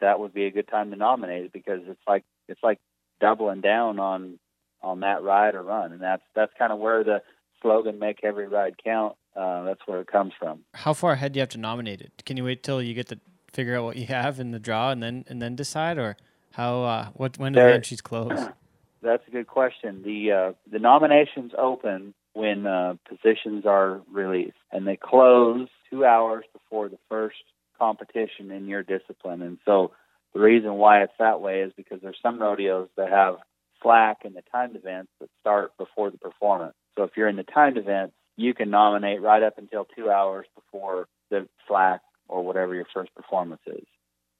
[0.00, 2.78] that would be a good time to nominate it because it's like it's like
[3.20, 4.38] doubling down on
[4.80, 7.22] on that ride or run, and that's that's kind of where the
[7.62, 10.60] slogan "Make every ride count." Uh, that's where it comes from.
[10.74, 12.22] How far ahead do you have to nominate it?
[12.24, 13.18] Can you wait till you get to
[13.52, 16.16] figure out what you have in the draw and then and then decide, or
[16.52, 16.82] how?
[16.82, 18.32] Uh, what when do the entries close?
[19.02, 20.02] That's a good question.
[20.02, 26.44] The uh, the nominations open when uh, positions are released, and they close two hours
[26.52, 27.36] before the first
[27.78, 29.42] competition in your discipline.
[29.42, 29.92] And so
[30.34, 33.36] the reason why it's that way is because there's some rodeos that have
[33.82, 36.74] slack in the timed events that start before the performance.
[36.96, 40.46] So if you're in the timed events, you can nominate right up until two hours
[40.54, 43.84] before the slack or whatever your first performance is.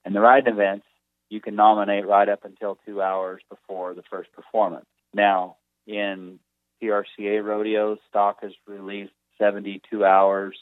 [0.04, 0.86] And the riding events,
[1.28, 4.86] you can nominate right up until two hours before the first performance.
[5.14, 6.38] Now, in
[6.82, 10.56] PRCA rodeos, stock is released 72 hours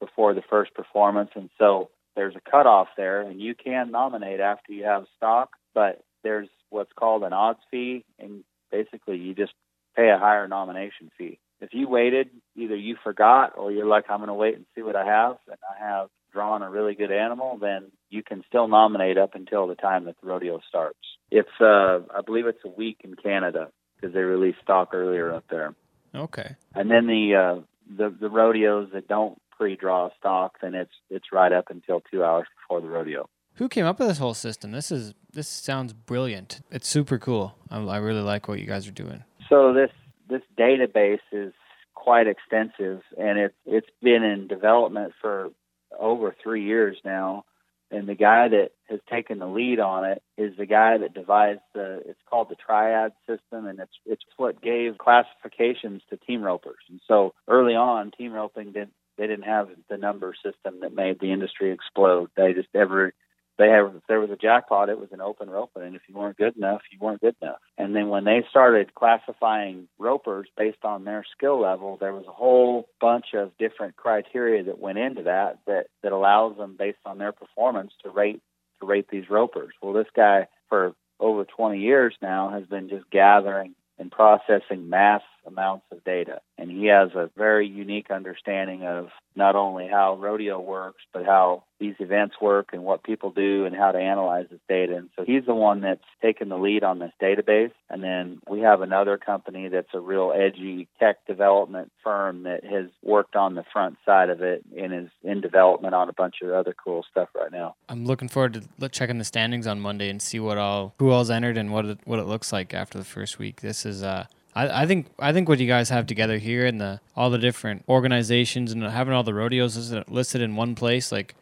[0.00, 4.72] before the first performance, and so there's a cutoff there, and you can nominate after
[4.72, 9.52] you have stock, but there's what's called an odds fee, and basically you just
[9.96, 11.38] pay a higher nomination fee.
[11.60, 14.82] If you waited, either you forgot or you're like, I'm going to wait and see
[14.82, 18.68] what I have, and I have drawn a really good animal, then you can still
[18.68, 20.98] nominate up until the time that the rodeo starts.
[21.30, 25.44] It's, uh, I believe it's a week in Canada because they release stock earlier up
[25.50, 25.74] there.
[26.14, 26.56] Okay.
[26.74, 27.60] And then the uh,
[27.96, 32.46] the the rodeos that don't pre-draw stock, then it's it's right up until two hours
[32.56, 33.28] before the rodeo.
[33.54, 34.70] Who came up with this whole system?
[34.72, 36.60] This is this sounds brilliant.
[36.70, 37.56] It's super cool.
[37.70, 39.24] I, I really like what you guys are doing.
[39.48, 39.90] So this
[40.28, 41.52] this database is
[41.94, 45.50] quite extensive, and it's it's been in development for
[45.98, 47.44] over three years now.
[47.90, 51.60] And the guy that has taken the lead on it is the guy that devised
[51.74, 52.02] the.
[52.06, 56.82] It's called the Triad system, and it's it's what gave classifications to team ropers.
[56.90, 61.18] And so early on, team roping didn't they didn't have the number system that made
[61.18, 62.30] the industry explode.
[62.36, 63.12] They just every
[63.58, 66.14] they have if there was a jackpot, it was an open rope, and if you
[66.14, 67.58] weren't good enough, you weren't good enough.
[67.76, 72.32] And then when they started classifying ropers based on their skill level, there was a
[72.32, 77.18] whole bunch of different criteria that went into that that that allows them based on
[77.18, 78.40] their performance to rate
[78.80, 79.74] to rate these ropers.
[79.82, 85.22] Well, this guy for over 20 years now has been just gathering and processing mass
[85.48, 86.40] amounts of data.
[86.56, 91.64] And he has a very unique understanding of not only how rodeo works, but how
[91.78, 94.96] these events work and what people do and how to analyze this data.
[94.96, 97.70] And so he's the one that's taken the lead on this database.
[97.88, 102.86] And then we have another company that's a real edgy tech development firm that has
[103.02, 106.50] worked on the front side of it and is in development on a bunch of
[106.50, 107.76] other cool stuff right now.
[107.88, 111.30] I'm looking forward to checking the standings on Monday and see what all who all's
[111.30, 113.60] entered and what it, what it looks like after the first week.
[113.60, 117.00] This is uh I, think I think what you guys have together here and the
[117.14, 121.34] all the different organizations and having all the rodeos listed, in one place like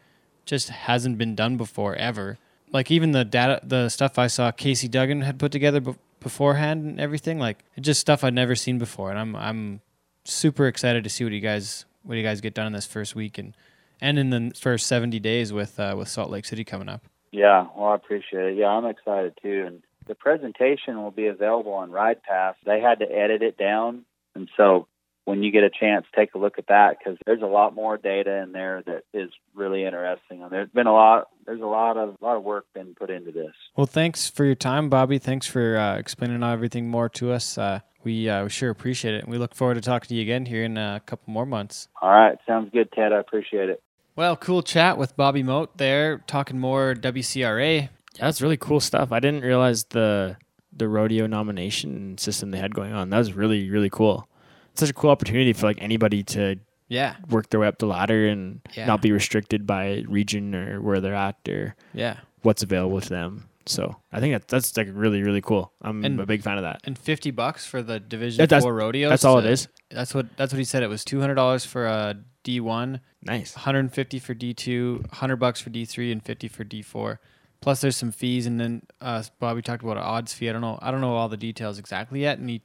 [0.44, 2.38] just hasn't been done before ever.
[2.72, 6.84] Like even the data, the stuff I saw Casey Duggan had put together be- beforehand
[6.84, 9.80] and everything, like just stuff I'd never seen before, and I'm I'm
[10.24, 13.14] super excited to see what you guys what you guys get done in this first
[13.14, 13.54] week and
[14.00, 17.02] and in the first 70 days with uh, with Salt Lake City coming up.
[17.32, 18.56] Yeah, well, I appreciate it.
[18.56, 22.54] Yeah, I'm excited too, and the presentation will be available on Ride Pass.
[22.64, 24.86] They had to edit it down, and so
[25.26, 27.98] when you get a chance, take a look at that because there's a lot more
[27.98, 30.42] data in there that is really interesting.
[30.42, 33.10] And there's been a lot, there's a lot of a lot of work been put
[33.10, 33.52] into this.
[33.76, 35.18] Well, thanks for your time, Bobby.
[35.18, 37.58] Thanks for uh, explaining everything more to us.
[37.58, 39.24] Uh, we uh, we sure appreciate it.
[39.24, 41.88] and We look forward to talking to you again here in a couple more months.
[42.00, 43.12] All right, sounds good, Ted.
[43.12, 43.82] I appreciate it.
[44.14, 47.88] Well, cool chat with Bobby Mote there, talking more WCRA.
[48.16, 49.12] Yeah, that's really cool stuff.
[49.12, 50.36] I didn't realize the
[50.72, 53.10] the rodeo nomination system they had going on.
[53.10, 54.28] That was really really cool.
[54.72, 56.56] It's such a cool opportunity for like anybody to
[56.88, 58.86] Yeah, work their way up the ladder and Yeah.
[58.86, 62.18] not be restricted by region or where they're at or yeah.
[62.42, 63.48] what's available to them.
[63.68, 65.72] So I think that that's like really really cool.
[65.82, 66.80] I'm And- a big fan of that.
[66.84, 69.10] And fifty bucks for the Division That- that's- Four rodeos.
[69.10, 69.68] That's all it uh, is.
[69.90, 70.82] That's what that's what he said.
[70.82, 73.56] It was two hundred dollars for a D one, Nice.
[73.56, 77.18] 150 for D2, 100 bucks for D3 and 50 for D4.
[77.66, 80.48] Plus there's some fees and then uh, Bobby talked about an odds fee.
[80.48, 82.62] I don't know I don't know all the details exactly yet and he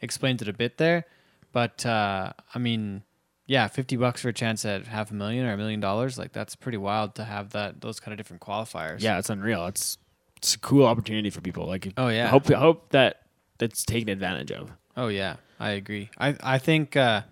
[0.00, 1.04] explains it a bit there.
[1.52, 3.04] But uh, I mean,
[3.46, 6.32] yeah, 50 bucks for a chance at half a million or a million dollars, like
[6.32, 9.02] that's pretty wild to have that those kind of different qualifiers.
[9.02, 9.66] Yeah, it's unreal.
[9.66, 9.98] It's
[10.36, 11.68] it's a cool opportunity for people.
[11.68, 12.24] Like Oh yeah.
[12.24, 13.20] I hope I hope that
[13.58, 14.72] that's taken advantage of.
[14.96, 16.10] Oh yeah, I agree.
[16.18, 17.22] I I think uh,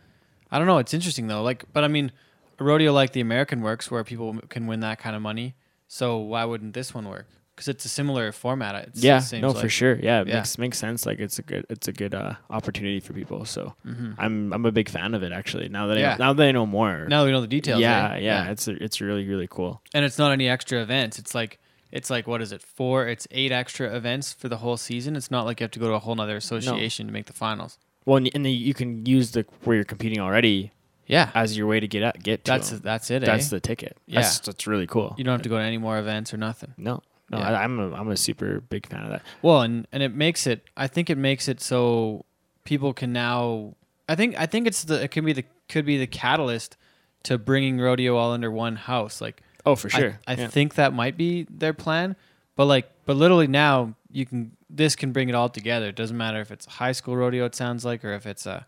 [0.53, 0.79] I don't know.
[0.79, 1.43] It's interesting though.
[1.43, 2.13] Like, but I mean,
[2.61, 5.57] a rodeo like the American works where people can win that kind of money.
[5.89, 7.27] So why wouldn't this one work?
[7.57, 8.75] Because it's a similar format.
[8.77, 9.61] It yeah, no, like.
[9.61, 9.99] for sure.
[10.01, 10.37] Yeah, it Yeah.
[10.37, 11.05] makes makes sense.
[11.05, 13.45] Like it's a good it's a good uh, opportunity for people.
[13.47, 14.15] So Mhm.
[14.17, 15.69] I'm I'm a big fan of it actually.
[15.69, 16.15] Now that Yeah.
[16.15, 17.07] I now that I know more.
[17.09, 17.81] Now we know the details.
[17.81, 18.23] yeah, right?
[18.23, 19.83] yeah, It's a, it's really really cool.
[19.93, 21.19] and it's not any extra events.
[21.19, 21.59] It's like
[21.91, 22.63] it's like what is it?
[22.63, 23.09] Four.
[23.09, 25.17] It's eight extra events for the whole season.
[25.17, 27.33] It's not like you have to go to a whole other association to make the
[27.33, 27.79] finals.
[28.05, 30.71] Well, and, and you can use the where you're competing already
[31.09, 32.53] Yeah, as your way to get at, get to.
[32.53, 32.81] that's them.
[32.85, 33.25] that's it.
[33.25, 33.57] that's eh?
[33.57, 33.97] the ticket.
[34.07, 34.21] Yeah.
[34.21, 35.15] That's that's really cool.
[35.19, 36.75] you don't have to go to any more events or nothing.
[36.77, 37.51] no, no, Yeah.
[37.51, 39.23] I, I'm a I'm a super big fan of that.
[39.43, 40.65] Well, and and it makes it.
[40.77, 42.25] I think it makes it so
[42.65, 43.75] people can now.
[44.09, 46.77] I think I think it's the it can be the could be the catalyst
[47.25, 49.21] to bringing rodeo all under one house.
[49.21, 50.19] Like Oh, for sure.
[50.27, 50.49] I, yeah.
[50.49, 52.17] think that might be their plan,
[52.57, 55.89] but like but literally now you can this can bring it all together.
[55.89, 57.45] It doesn't matter if it's high school rodeo.
[57.45, 58.67] It sounds like, or if it's a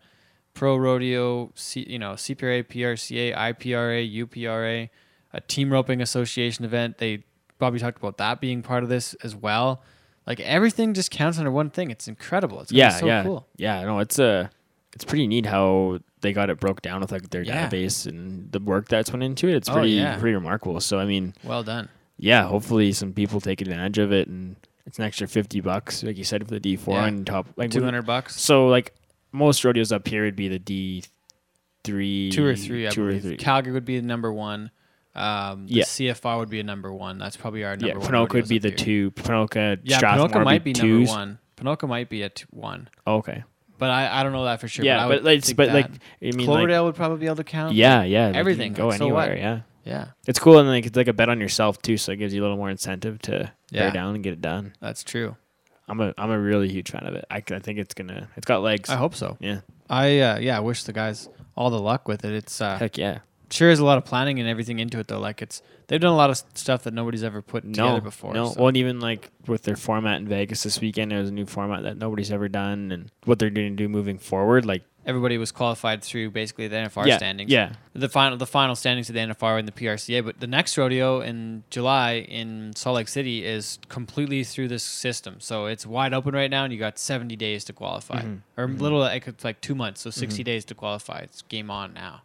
[0.53, 4.89] pro rodeo, C, you know, CPRA, PRCA, IPRA, UPRA,
[5.33, 6.97] a team roping association event.
[6.97, 7.23] They
[7.59, 9.81] Bobby talked about that being part of this as well.
[10.25, 11.91] Like everything just counts under one thing.
[11.91, 12.61] It's incredible.
[12.61, 13.47] It's yeah, so yeah, cool.
[13.57, 13.83] yeah.
[13.83, 14.47] No, it's uh,
[14.93, 17.67] it's pretty neat how they got it broke down with like their Yeah.
[17.69, 19.55] database and the work that's went into it.
[19.55, 20.17] It's Oh, pretty yeah.
[20.17, 20.79] pretty remarkable.
[20.79, 21.89] So I mean, Well done.
[22.17, 26.17] yeah, hopefully some people take advantage of it, and it's an extra fifty bucks, like
[26.17, 27.05] you said, for the D four Yeah.
[27.05, 27.47] on top.
[27.57, 28.39] Like Two hundred bucks.
[28.39, 28.93] So like
[29.31, 31.03] most rodeos up here would be the D
[31.83, 33.21] three, Two or three, I two or believe.
[33.23, 33.37] three.
[33.37, 34.71] Calgary would be the number one.
[35.15, 35.83] Um, the Yeah.
[35.83, 37.17] CFR would be a number one.
[37.17, 38.07] That's probably our number yeah, one.
[38.11, 38.77] Ponoka would be the here.
[38.77, 39.11] two.
[39.11, 41.07] Ponoka, Yeah, Strathmore Ponoka might be twos.
[41.09, 41.39] number one.
[41.57, 43.43] Ponoka might be at one, Oh, okay.
[43.77, 44.83] but I, I don't know that for sure.
[44.85, 45.85] yeah, but, I but, like, but like.
[45.85, 45.91] I
[46.21, 47.75] mean, like, Cloverdale would probably be able to count.
[47.75, 49.29] yeah, yeah, like, Everything, can go like, so anywhere.
[49.29, 49.37] what?
[49.37, 52.17] Yeah, yeah, it's cool, and like it's like a bet on yourself too, so it
[52.17, 53.81] gives you a little more incentive to Yeah.
[53.81, 54.73] bear down and get it done.
[54.79, 55.35] that's true.
[55.91, 57.25] I'm a I'm a really huge fan of it.
[57.29, 58.89] I, I think it's gonna it's got legs.
[58.89, 59.37] I hope so.
[59.41, 62.31] Yeah, I uh, yeah, I wish the guys all the luck with it.
[62.33, 63.19] It's uh, heck yeah.
[63.51, 65.19] sure is a lot of planning and everything into it though.
[65.19, 68.33] Like it's they've done a lot of stuff that nobody's ever put No, together before.
[68.33, 68.45] no.
[68.47, 71.45] so- Well, and even like with their format in Vegas this weekend, there's a new
[71.45, 74.65] format that nobody's ever done, and what they're going to do moving forward.
[74.65, 77.51] Like everybody was qualified through basically the NFR yeah, standings.
[77.51, 80.23] Yeah, the final the final standings of the NFR and the PRCA.
[80.23, 85.35] But the next rodeo in July in Salt Lake City is completely through this system,
[85.39, 88.41] so it's wide open right now, and you got seventy days to qualify, Mhm.
[88.57, 88.79] or Mhm.
[88.79, 90.45] little like it's like two months, so 60 Mhm.
[90.45, 91.19] days to qualify.
[91.19, 92.21] It's game on now.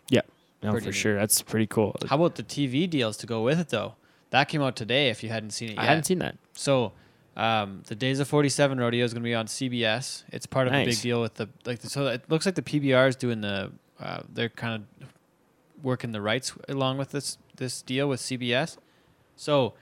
[0.62, 0.96] no, Pretty for neat.
[0.98, 1.14] sure.
[1.16, 1.94] That's pretty cool.
[2.08, 3.94] How about the TV deals to go with it though?
[4.30, 5.10] That came out today.
[5.10, 6.36] If you hadn't seen it yet, I hadn't seen that.
[6.54, 6.92] So,
[7.36, 10.24] um, the Days of 47 rodeo is going to be on CBS.
[10.28, 11.80] It's part of the big deal with the like.
[11.80, 13.72] The, so it looks like the PBR is doing the.
[14.00, 15.08] Uh, they're kind of
[15.82, 18.78] working the rights along with this this deal with CBS.
[19.36, 19.74] So,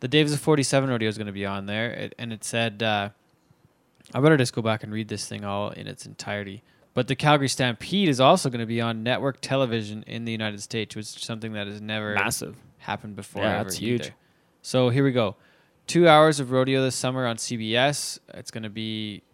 [0.00, 2.82] the Days of 47 rodeo is going to be on there, it, and it said.
[2.82, 3.10] Uh,
[4.12, 6.62] I better just go back and read this thing all in its entirety.
[6.94, 10.60] But the Calgary Stampede is also going to be on network television in the United
[10.60, 12.56] States, which is something that has never Massive.
[12.78, 13.42] happened before.
[13.42, 14.06] Yeah, that's huge.
[14.06, 14.14] either.
[14.62, 15.36] So here we go.
[15.90, 18.20] Two hours of rodeo this summer on CBS.
[18.34, 19.24] It's going to be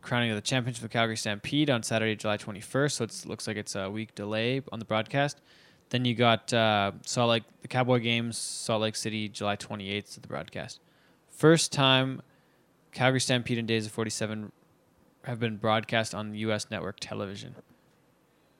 [0.00, 2.92] crowning of the championship of Calgary Stampede on Saturday, July 21st.
[2.92, 5.40] So it looks like it's a week delay on the broadcast.
[5.88, 10.20] Then you got uh, Salt Lake, the Cowboy Games, Salt Lake City, July 28th to
[10.20, 10.78] the broadcast.
[11.28, 12.22] First time
[12.92, 14.52] Calgary Stampede and Days of 47
[15.24, 16.68] have been broadcast on U.S.
[16.70, 17.56] network television.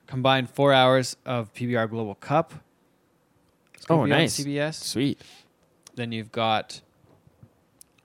[0.09, 2.53] Combined four hours of PBR Global Cup.
[3.89, 4.41] Oh, nice.
[4.41, 4.75] CBS.
[4.75, 5.21] Sweet.
[5.95, 6.81] Then you've got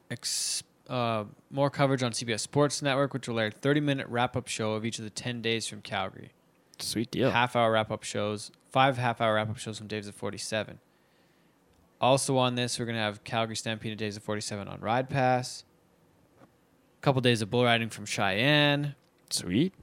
[0.09, 4.35] ex- uh, more coverage on CBS Sports Network, which will air a 30 minute wrap
[4.37, 6.31] up show of each of the 10 days from Calgary.
[6.79, 7.31] Sweet deal.
[7.31, 10.79] Half hour wrap up shows, five half hour wrap up shows from Days of 47.
[11.99, 15.09] Also on this, we're going to have Calgary Stampede and Days of 47 on Ride
[15.09, 15.63] Pass.
[16.41, 18.95] A couple days of bull riding from Cheyenne.
[19.29, 19.73] Sweet.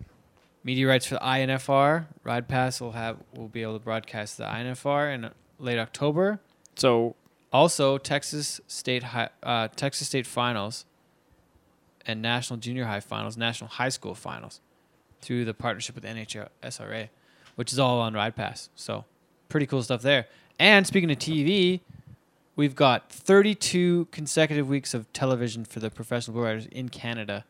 [0.62, 2.06] Media rights for the INFR.
[2.22, 6.40] Ride Pass will have will be able to broadcast the INFR in late October.
[6.76, 7.16] So
[7.54, 10.84] Also, Texas State high, uh, Texas State finals
[12.04, 14.60] and National Junior High finals, National High School finals,
[15.20, 17.10] through the partnership with NHSRA,
[17.54, 18.70] which is all on Ride Pass.
[18.74, 19.04] So,
[19.48, 20.26] pretty cool stuff there.
[20.58, 21.78] And speaking of TV,
[22.56, 27.44] we've got 32 consecutive weeks of television for the professional bull riders in Canada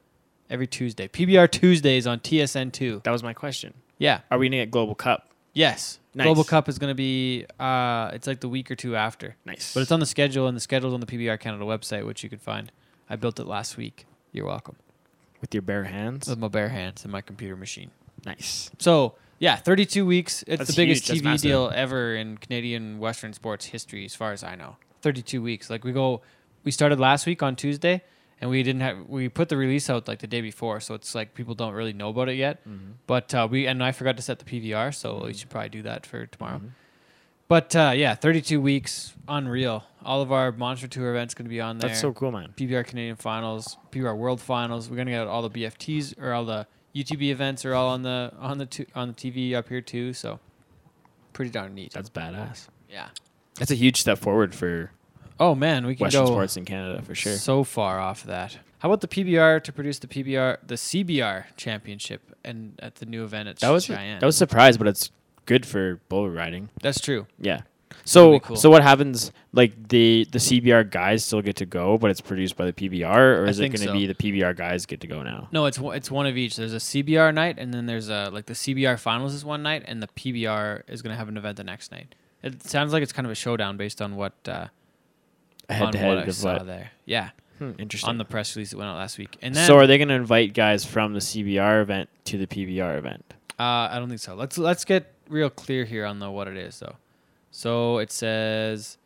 [0.50, 1.08] every Tuesday.
[1.08, 3.00] PBR Tuesdays on TSN two.
[3.04, 3.72] that was my question.
[3.96, 4.20] Yeah.
[4.30, 5.30] Are we gonna get Global Cup?
[5.54, 5.98] Yes.
[6.14, 6.26] Nice.
[6.26, 7.44] Global Cup is going to be.
[7.58, 9.36] Uh, it's like the week or two after.
[9.44, 9.72] Nice.
[9.74, 12.28] But it's on the schedule, and the schedule's on the PBR Canada website, which you
[12.28, 12.70] can find.
[13.10, 14.06] I built it last week.
[14.32, 14.76] You're welcome.
[15.40, 16.28] with your bare hands.
[16.28, 17.90] With my bare hands and my computer machine.
[18.24, 18.70] nice.
[18.78, 20.42] So yeah, 32 weeks.
[20.46, 21.22] It's That's the biggest huge.
[21.22, 24.76] TV deal ever in Canadian Western sports history, as far as I know.
[25.02, 25.68] 32 weeks.
[25.70, 26.22] Like we go,
[26.64, 28.02] we started last week on Tuesday,
[28.44, 31.14] and we didn't have we put the release out like the day before, so it's
[31.14, 32.60] like people don't really know about it yet.
[33.06, 35.24] But uh, we and I forgot to set the PVR, so Mm-hmm.
[35.26, 36.60] we should probably do that for tomorrow.
[37.48, 39.84] But uh, yeah, 32 weeks, unreal.
[40.04, 41.88] All of our Monster Tour events going to be on there.
[41.88, 42.52] That's so cool, man.
[42.56, 44.90] PBR Canadian Finals, PBR World Finals.
[44.90, 48.30] We're gonna get all the BFTs or all the UTB events are all on the
[48.38, 50.12] on the tu- on the TV up here too.
[50.12, 50.38] So
[51.32, 51.92] pretty darn neat.
[51.94, 52.68] That's badass.
[52.90, 53.08] yeah.
[53.56, 54.90] That's a huge step forward for
[55.40, 57.32] Oh man, we can Western go sports in Canada for sure.
[57.32, 58.58] so far off that.
[58.78, 63.24] How about the PBR to produce the PBR the CBR championship and at the new
[63.24, 64.20] event at that was Cheyenne?
[64.20, 65.10] that was a surprise, but it's
[65.46, 66.68] good for bull riding.
[66.82, 67.26] That's true.
[67.40, 67.62] Yeah.
[68.04, 68.56] So cool.
[68.56, 69.32] so what happens?
[69.52, 73.38] Like the the CBR guys still get to go, but it's produced by the PBR,
[73.38, 73.92] or is it going to so.
[73.92, 75.48] be the PBR guys get to go now?
[75.52, 76.56] No, it's one- it's one of each.
[76.56, 79.84] There's a CBR night, and then there's a like the CBR finals is one night,
[79.86, 82.14] and the PBR is gonna have an event the next night.
[82.42, 84.66] It sounds like it's kind of a showdown based on what uh,
[85.70, 86.66] Head on to what head I of saw what?
[86.66, 86.90] there.
[87.06, 88.10] Yeah, Hmm, interesting.
[88.10, 89.36] on the press release that went out last week.
[89.40, 92.46] And then so are they going to invite guys from the CBR event to the
[92.46, 93.24] PBR event?
[93.58, 94.34] uh, I don't think so.
[94.34, 96.96] Let's let's get real clear here on the what it is though.
[97.50, 98.98] So it says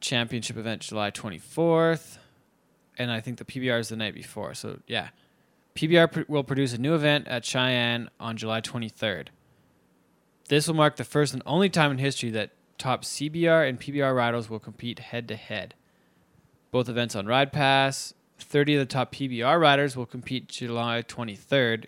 [0.00, 2.18] championship event July 24th,
[2.98, 4.54] and I think the PBR is the night before.
[4.54, 5.08] So yeah,
[5.74, 9.28] PBR pr- will produce a new event at Cheyenne on July 23rd.
[10.48, 14.14] This will mark the first and only time in history that top CBR and PBR
[14.14, 15.74] riders will compete head to head.
[16.70, 18.14] Both events on Ride Pass.
[18.38, 21.86] 30 of the top PBR riders will compete July 23rd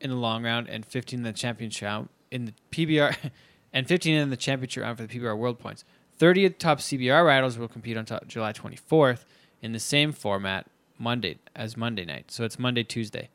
[0.00, 3.16] in the long round and 15 in the championship round in the PBR
[3.72, 5.84] and 15 in the championship round for the PBR World Points.
[6.18, 9.24] 30 of the top CBR riders will compete on top July 24th
[9.62, 10.66] in the same format
[10.98, 12.30] Monday as Monday night.
[12.30, 13.30] So it's Monday Tuesday.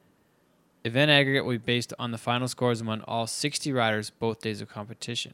[0.85, 4.61] Event aggregate will be based on the final scores among all 60 riders both days
[4.61, 5.33] of competition.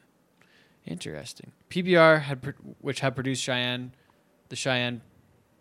[0.85, 1.51] Interesting.
[1.69, 3.93] PBR had which had produced Cheyenne,
[4.49, 5.01] the Cheyenne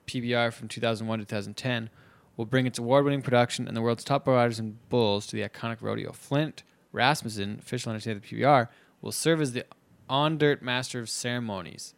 [0.07, 1.91] PBR from 2001 to 2010,
[2.37, 5.79] will bring its award-winning production and the world's top riders and bulls to the iconic
[5.81, 6.13] rodeo.
[6.13, 8.69] Flint Rasmussen, official entertainer of the PBR,
[9.01, 9.65] will serve as the
[10.09, 11.95] on-dirt master of ceremonies.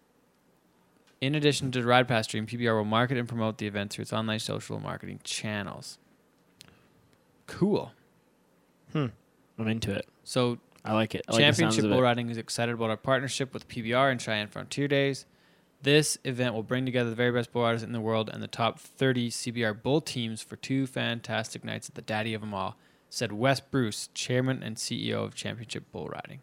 [1.20, 4.02] In addition to the Ride Pass stream, PBR will market and promote the event through
[4.02, 5.98] its online social marketing channels.
[7.46, 7.92] Cool.
[8.92, 9.06] Hmm.
[9.58, 10.06] I'm into it.
[10.24, 11.24] So I like it.
[11.28, 12.00] I like Championship Bull.
[12.00, 15.26] Riding is excited about our partnership with PBR and Cheyenne Frontier Days.
[15.82, 18.48] This event will bring together the very best bull riders in the world and the
[18.48, 22.76] top 30 CBR bull teams for two fantastic nights at the daddy of them all,
[23.10, 26.40] said Wes Bruce, chairman and CEO of Championship Bull Riding.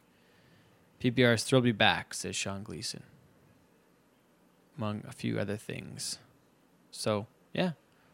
[1.01, 3.03] PBR is thrilled to be back, says Sean Gleason,
[4.77, 6.19] among a few other things.
[6.91, 7.71] So, yeah,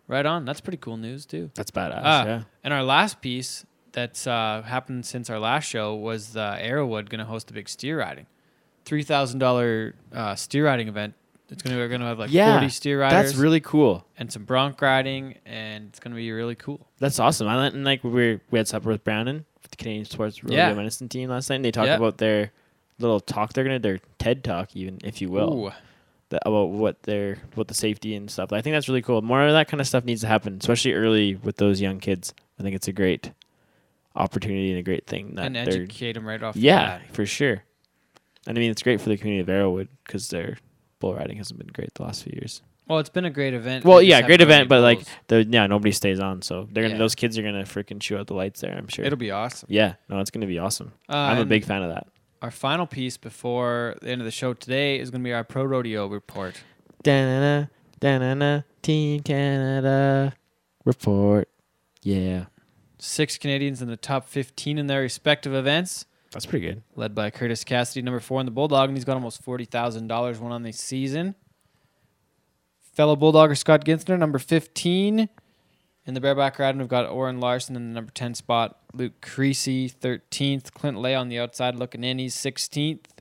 [0.08, 0.46] right on.
[0.46, 1.52] That's pretty cool news, too.
[1.54, 2.02] That's badass.
[2.04, 2.44] Ah, yeah.
[2.63, 7.19] And our last piece that's uh, happened since our last show was uh, Arrowwood going
[7.19, 8.25] to host a big steer riding,
[8.86, 11.13] three thousand dollar uh, steer riding event.
[11.52, 14.06] It's going to we're going to have like Yeah, forty steer riders That's really cool.
[14.17, 16.86] and some bronc riding, and it's going to be really cool.
[16.99, 17.47] That's awesome.
[17.47, 20.58] I and like we were, we had supper with Brandon with the Canadian Sports Rodeo
[20.58, 20.73] Yeah.
[20.73, 21.58] Medicine team last night.
[21.58, 21.95] and They talked Yeah.
[21.95, 22.52] about their
[22.99, 23.54] little talk.
[23.54, 25.71] They're gonna their TED talk, even if you will, Ooh.
[26.32, 28.54] about what their what the safety and stuff.
[28.54, 29.21] I think that's really cool.
[29.23, 32.32] More of that kind of stuff needs to happen, especially early with those young kids.
[32.60, 33.32] I think it's a great
[34.15, 36.56] opportunity and a great thing that and educate them right off.
[36.56, 37.63] yeah for sure.
[38.48, 40.58] And I mean it's great for the community of Arrowwood because their
[41.00, 42.62] bull riding hasn't been great the last few years.
[42.88, 43.86] Well, it's been a great event.
[43.86, 47.00] Well, yeah, great event, but like the yeah nobody stays on, so they're gonna Yeah.
[47.00, 48.76] those kids are gonna freaking chew out the lights there.
[48.76, 49.06] I'm sure.
[49.06, 49.67] it'll be awesome.
[49.72, 50.93] Yeah, no, it's gonna be awesome.
[51.08, 52.08] Uh, I'm a big fan of that.
[52.41, 55.43] Our final piece before the end of the show today is going to be our
[55.43, 56.63] pro rodeo report.
[57.04, 57.65] Da-na-na,
[58.00, 60.32] da-na-na, Team Canada
[60.86, 61.50] report.
[62.02, 62.45] Yeah,
[63.00, 66.06] Six Canadians in the top 15 in their respective events.
[66.32, 66.84] that's pretty good.
[66.96, 70.08] led by Curtis Cassidy, number four in the Bulldog, and he's got almost forty thousand
[70.08, 71.36] dollars won on the season.
[72.94, 75.30] Fellow Bulldogger Scott Guenthner, number fifteen
[76.06, 76.80] in the bareback riding.
[76.80, 78.78] We've got Orin Larsen in the number ten spot.
[78.94, 80.74] Luke Creasy, thirteenth.
[80.74, 82.20] Clint Laye on the outside looking in.
[82.20, 83.14] He's sixteenth.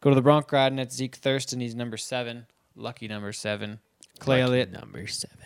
[0.00, 0.78] Go to the Bronc riding.
[0.78, 1.60] It's Zeke Thurston.
[1.60, 2.46] He's number seven.
[2.76, 3.78] Lucky number seven.
[4.18, 5.38] Clay Lucky Elliott, number seven.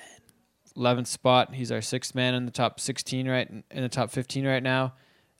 [0.79, 1.55] Eleventh spot.
[1.55, 4.95] He's our sixth man in the top sixteen right in the top fifteen right now.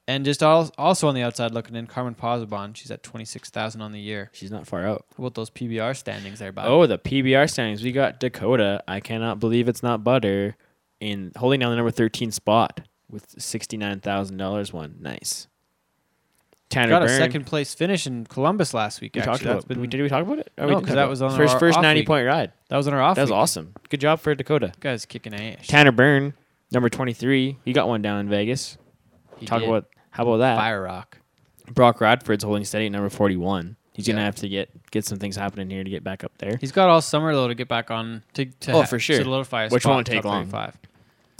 [0.07, 2.75] And just al- also on the outside looking in, Carman Pozzobon.
[2.75, 4.29] She's at twenty six thousand on the year.
[4.33, 5.05] She's not far out.
[5.17, 6.65] About those PBR standings there, Bob?
[6.67, 7.83] Oh, the PBR standings.
[7.83, 8.83] We got Dakota.
[8.87, 10.57] I cannot believe it's not butter
[10.99, 14.95] in holding down the number 13 spot with $69,000 one.
[14.99, 15.47] Nice.
[16.69, 19.15] Tanner got a second place finish in Columbus last week.
[19.15, 19.31] We actually.
[19.39, 19.67] talked about.
[19.67, 20.51] been- we, did we talk about it?
[20.57, 22.07] No, we 'cause talked that was on first our first 90 week.
[22.07, 22.51] point ride.
[22.69, 23.15] that was on our off.
[23.15, 23.37] That was week.
[23.37, 23.73] awesome.
[23.89, 24.71] Good job for Dakota.
[24.79, 25.65] Guy's kicking ass.
[25.67, 26.33] Tanner Byrne,
[26.71, 27.57] number 23.
[27.65, 28.77] He got one down in Vegas.
[29.37, 29.69] He Talk did.
[29.69, 30.57] about how about that?
[30.57, 31.17] Fire Rock.
[31.73, 33.75] Brock Radford's holding steady at number 41.
[33.93, 36.57] He's gonna have to get get some things happening here to get back up there.
[36.61, 39.21] He's got all summer though to get back on to, to Oh, ha- for sure.
[39.21, 40.45] solidify a Which won't take long.
[40.45, 40.77] 35.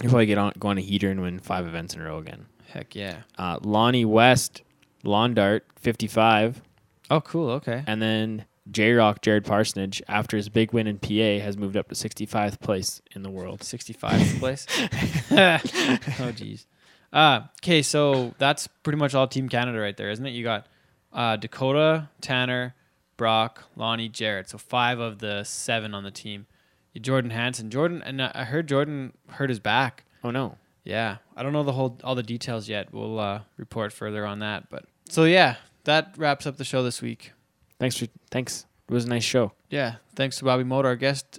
[0.02, 2.18] He'll probably get on go on a heater and win five events in a row
[2.18, 2.46] again.
[2.68, 3.18] Heck yeah.
[3.38, 4.62] Uh, Lonnie West,
[5.02, 6.62] lawn dart, 55,
[7.10, 7.50] Oh, cool.
[7.50, 7.82] Okay.
[7.86, 11.88] and then J Rock Jared Parsonage after his big win in PA has moved up
[11.88, 13.60] to 65th place in the world.
[13.60, 14.66] 65th place.
[15.32, 16.66] oh, jeez.
[17.12, 20.30] Uh, okay, so that's pretty much all Team Canada right there, isn't it?
[20.30, 20.66] You got
[21.12, 22.74] uh, Dakota, Tanner,
[23.16, 24.48] Brock, Lonnie, Jarrett.
[24.48, 26.46] So five of the seven on the team.
[27.00, 27.70] Jordan Hansen.
[27.70, 30.04] Jordan, and I heard Jordan hurt his back.
[30.22, 30.56] Oh no.
[30.84, 32.92] Yeah, I don't know the whole all the details yet.
[32.92, 34.70] We'll uh, report further on that.
[34.70, 37.32] But so yeah, that wraps up the show this week.
[37.78, 38.66] Thanks for thanks.
[38.88, 39.52] It was a nice show.
[39.70, 41.38] Yeah, thanks to Bobby Mote, our guest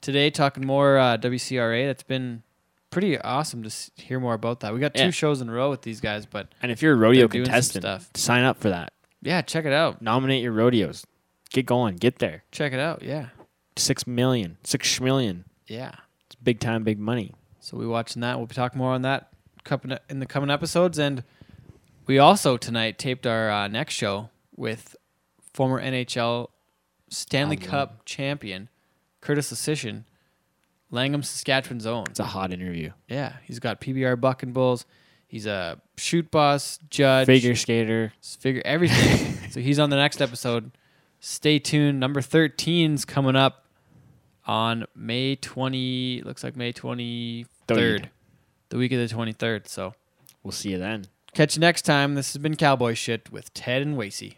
[0.00, 1.86] today, talking more uh, WCRA.
[1.86, 2.42] That's been
[2.90, 4.72] pretty awesome to s- hear more about that.
[4.72, 5.10] We got two Yeah.
[5.10, 7.52] shows in a row with these guys, but And if you're a rodeo doing some
[7.52, 8.10] contestant, stuff.
[8.14, 8.92] sign up for that.
[9.20, 10.00] yeah, check it out.
[10.02, 11.04] Nominate your rodeos.
[11.50, 11.96] Get going.
[11.96, 12.44] Get there.
[12.52, 13.02] Check it out.
[13.02, 13.28] Yeah,
[13.76, 14.58] Six million.
[14.64, 15.44] Six million.
[15.66, 15.92] yeah.
[16.26, 17.34] It's big time, big money.
[17.60, 18.38] So we watching that.
[18.38, 19.28] We'll be talking more on that
[20.08, 21.24] in the coming episodes, and
[22.06, 24.96] we also tonight taped our uh, next show with
[25.52, 26.48] former NHL
[27.08, 28.68] Stanley I love Cup champion,
[29.20, 30.04] Curtis Leschyshyn,
[30.90, 32.04] Langham, Saskatchewan's own.
[32.10, 32.92] It's a hot interview.
[33.08, 34.84] Yeah, he's got PBR Buck and Bulls.
[35.26, 38.12] He's a chute boss, judge, Figure skater.
[38.20, 39.38] figure everything.
[39.50, 40.70] so he's on the next episode.
[41.20, 41.98] Stay tuned.
[42.00, 43.64] Number 13's coming up
[44.46, 46.22] on May 20.
[46.22, 48.10] Looks like May 23rd, Third.
[48.68, 49.68] the week of the 23rd.
[49.68, 49.94] So
[50.42, 51.06] We'll see you then.
[51.34, 52.14] Catch you next time.
[52.14, 54.30] This has been Cowboy Shit with Ted and Wasey.